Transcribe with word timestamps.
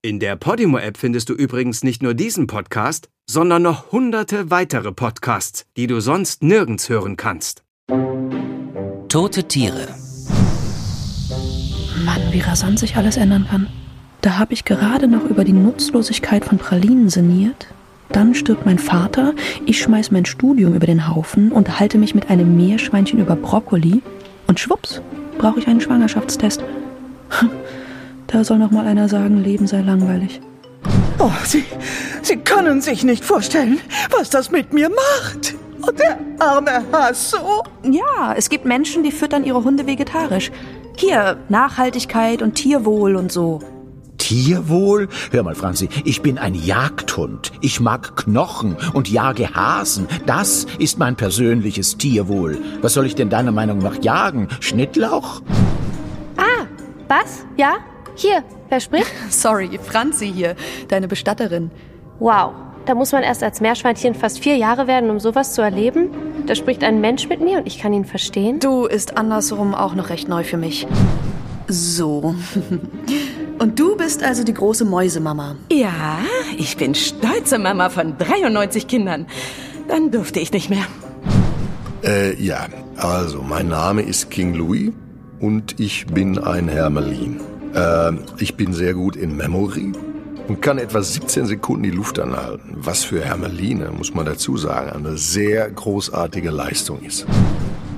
In 0.00 0.20
der 0.20 0.36
Podimo-App 0.36 0.96
findest 0.96 1.28
du 1.28 1.34
übrigens 1.34 1.82
nicht 1.82 2.04
nur 2.04 2.14
diesen 2.14 2.46
Podcast, 2.46 3.08
sondern 3.28 3.62
noch 3.62 3.90
hunderte 3.90 4.48
weitere 4.48 4.92
Podcasts, 4.92 5.66
die 5.76 5.88
du 5.88 5.98
sonst 5.98 6.40
nirgends 6.40 6.88
hören 6.88 7.16
kannst. 7.16 7.64
Tote 9.08 9.48
Tiere. 9.48 9.88
Mann, 12.04 12.22
wie 12.30 12.38
rasant 12.38 12.78
sich 12.78 12.94
alles 12.94 13.16
ändern 13.16 13.48
kann. 13.50 13.66
Da 14.20 14.38
habe 14.38 14.52
ich 14.52 14.64
gerade 14.64 15.08
noch 15.08 15.24
über 15.24 15.42
die 15.42 15.52
Nutzlosigkeit 15.52 16.44
von 16.44 16.58
Pralinen 16.58 17.08
sinniert. 17.08 17.66
Dann 18.10 18.36
stirbt 18.36 18.66
mein 18.66 18.78
Vater, 18.78 19.34
ich 19.66 19.80
schmeiß 19.80 20.12
mein 20.12 20.26
Studium 20.26 20.76
über 20.76 20.86
den 20.86 21.08
Haufen 21.08 21.50
und 21.50 21.80
halte 21.80 21.98
mich 21.98 22.14
mit 22.14 22.30
einem 22.30 22.56
Meerschweinchen 22.56 23.18
über 23.18 23.34
Brokkoli 23.34 24.00
und 24.46 24.60
schwupps, 24.60 25.02
brauche 25.38 25.58
ich 25.58 25.66
einen 25.66 25.80
Schwangerschaftstest. 25.80 26.62
Da 28.28 28.44
soll 28.44 28.58
noch 28.58 28.70
mal 28.70 28.86
einer 28.86 29.08
sagen, 29.08 29.42
Leben 29.42 29.66
sei 29.66 29.80
langweilig. 29.80 30.40
Oh, 31.18 31.30
Sie, 31.44 31.64
Sie 32.22 32.36
können 32.36 32.82
sich 32.82 33.02
nicht 33.02 33.24
vorstellen, 33.24 33.80
was 34.16 34.28
das 34.28 34.50
mit 34.50 34.72
mir 34.72 34.90
macht. 34.90 35.54
Oh, 35.82 35.90
der 35.90 36.18
arme 36.38 36.84
Hasso. 36.92 37.64
Ja, 37.82 38.34
es 38.36 38.50
gibt 38.50 38.66
Menschen, 38.66 39.02
die 39.02 39.12
füttern 39.12 39.44
ihre 39.44 39.64
Hunde 39.64 39.86
vegetarisch. 39.86 40.52
Hier, 40.96 41.38
Nachhaltigkeit 41.48 42.42
und 42.42 42.54
Tierwohl 42.54 43.16
und 43.16 43.32
so. 43.32 43.60
Tierwohl? 44.18 45.08
Hör 45.30 45.42
mal, 45.42 45.54
Franzi, 45.54 45.88
ich 46.04 46.20
bin 46.20 46.36
ein 46.36 46.54
Jagdhund. 46.54 47.52
Ich 47.62 47.80
mag 47.80 48.14
Knochen 48.16 48.76
und 48.92 49.08
jage 49.08 49.54
Hasen. 49.54 50.06
Das 50.26 50.66
ist 50.78 50.98
mein 50.98 51.16
persönliches 51.16 51.96
Tierwohl. 51.96 52.58
Was 52.82 52.92
soll 52.92 53.06
ich 53.06 53.14
denn 53.14 53.30
deiner 53.30 53.52
Meinung 53.52 53.78
nach 53.78 54.02
jagen? 54.02 54.48
Schnittlauch? 54.60 55.40
Ah, 56.36 56.66
was? 57.08 57.46
Ja? 57.56 57.76
Hier, 58.18 58.42
wer 58.68 58.80
spricht? 58.80 59.06
Sorry, 59.30 59.78
Franzi 59.80 60.32
hier, 60.34 60.56
deine 60.88 61.06
Bestatterin. 61.06 61.70
Wow, 62.18 62.52
da 62.84 62.96
muss 62.96 63.12
man 63.12 63.22
erst 63.22 63.44
als 63.44 63.60
Meerschweinchen 63.60 64.16
fast 64.16 64.40
vier 64.40 64.56
Jahre 64.56 64.88
werden, 64.88 65.08
um 65.10 65.20
sowas 65.20 65.54
zu 65.54 65.62
erleben. 65.62 66.10
Da 66.46 66.56
spricht 66.56 66.82
ein 66.82 67.00
Mensch 67.00 67.28
mit 67.28 67.40
mir 67.40 67.58
und 67.58 67.68
ich 67.68 67.78
kann 67.78 67.92
ihn 67.92 68.04
verstehen. 68.04 68.58
Du 68.58 68.86
ist 68.86 69.16
andersrum 69.16 69.72
auch 69.72 69.94
noch 69.94 70.10
recht 70.10 70.28
neu 70.28 70.42
für 70.42 70.56
mich. 70.56 70.88
So. 71.68 72.34
Und 73.58 73.78
du 73.78 73.96
bist 73.96 74.22
also 74.22 74.44
die 74.44 74.54
große 74.54 74.84
Mäusemama. 74.84 75.56
Ja, 75.70 76.20
ich 76.56 76.76
bin 76.76 76.94
stolze 76.94 77.58
Mama 77.58 77.90
von 77.90 78.16
93 78.16 78.86
Kindern. 78.86 79.26
Dann 79.88 80.12
durfte 80.12 80.38
ich 80.38 80.52
nicht 80.52 80.70
mehr. 80.70 80.86
Äh, 82.04 82.40
ja, 82.40 82.68
also 82.96 83.42
mein 83.42 83.68
Name 83.68 84.02
ist 84.02 84.30
King 84.30 84.54
Louis 84.54 84.92
und 85.40 85.80
ich 85.80 86.06
bin 86.06 86.38
ein 86.38 86.68
Hermelin. 86.68 87.40
Äh, 87.74 88.12
ich 88.38 88.56
bin 88.56 88.72
sehr 88.72 88.94
gut 88.94 89.16
in 89.16 89.36
Memory 89.36 89.92
und 90.48 90.62
kann 90.62 90.78
etwa 90.78 91.02
17 91.02 91.46
Sekunden 91.46 91.82
die 91.82 91.90
Luft 91.90 92.18
anhalten, 92.18 92.74
was 92.76 93.04
für 93.04 93.22
Hermeline, 93.22 93.90
muss 93.90 94.14
man 94.14 94.26
dazu 94.26 94.56
sagen, 94.56 94.90
eine 94.90 95.16
sehr 95.16 95.70
großartige 95.70 96.50
Leistung 96.50 97.02
ist. 97.02 97.26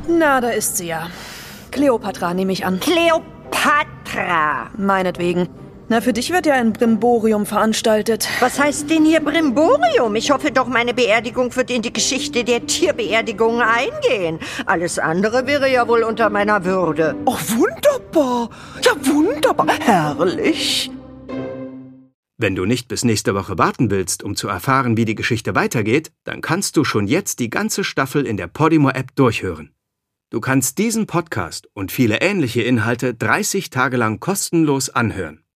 Na, 0.09 0.41
da 0.41 0.51
ist 0.51 0.77
sie 0.77 0.89
ja. 0.89 1.09
Kleopatra 1.71 2.35
nehme 2.35 2.53
ich 2.53 2.67
an. 2.67 2.81
Kleopatra. 2.81 4.71
Meinetwegen. 4.77 5.49
Na, 5.93 6.01
für 6.01 6.13
dich 6.13 6.31
wird 6.31 6.47
ja 6.47 6.55
ein 6.55 6.73
Brimborium 6.73 7.47
veranstaltet. 7.47 8.29
Was 8.39 8.61
heißt 8.61 8.89
denn 8.89 9.05
hier 9.05 9.19
Brimborium? 9.19 10.15
Ich 10.15 10.31
hoffe 10.31 10.53
doch, 10.53 10.69
meine 10.69 10.95
Beerdigung 10.95 11.57
wird 11.57 11.69
in 11.69 11.83
die 11.83 11.93
Geschichte 11.93 12.45
der 12.45 12.65
Tierbeerdigungen 12.65 13.61
eingehen. 13.61 14.39
Alles 14.67 15.01
andere 15.01 15.49
wäre 15.49 15.69
ja 15.69 15.89
wohl 15.89 16.05
unter 16.05 16.31
meiner 16.31 16.65
Würde. 16.65 17.17
Oh, 17.25 17.37
wunderbar. 17.57 18.51
Ja, 18.85 18.93
wunderbar. 19.05 19.67
Herrlich. 19.81 20.93
Wenn 22.39 22.55
du 22.55 22.67
nicht 22.67 22.87
bis 22.87 23.03
nächste 23.03 23.35
Woche 23.35 23.59
warten 23.59 23.91
willst, 23.91 24.23
um 24.23 24.37
zu 24.37 24.47
erfahren, 24.47 24.97
wie 24.97 25.07
die 25.07 25.17
Geschichte 25.17 25.57
weitergeht, 25.57 26.13
dann 26.23 26.41
kannst 26.41 26.77
du 26.77 26.85
schon 26.85 27.09
jetzt 27.09 27.41
die 27.41 27.51
ganze 27.51 27.83
Staffel 27.83 28.29
in 28.29 28.37
der 28.37 28.47
Podimo-App 28.47 29.17
durchhören. 29.17 29.75
Du 30.31 30.41
kannst 30.41 30.79
diesen 30.79 31.09
Podcast 31.09 31.69
und 31.73 31.91
viele 31.91 32.21
ähnliche 32.21 32.63
Inhalte 32.63 33.13
30 33.13 33.71
Tage 33.71 33.97
lang 33.97 34.21
kostenlos 34.21 34.89
anhören. 34.89 35.43